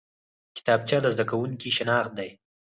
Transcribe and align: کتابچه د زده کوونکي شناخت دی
کتابچه 0.57 0.97
د 1.01 1.05
زده 1.15 1.25
کوونکي 1.31 1.69
شناخت 1.77 2.11
دی 2.17 2.29